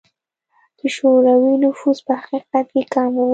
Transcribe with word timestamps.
د 0.79 0.81
شوروي 0.95 1.53
نفوس 1.63 1.97
په 2.07 2.13
حقیقت 2.21 2.65
کې 2.73 2.83
کم 2.93 3.11
و. 3.23 3.27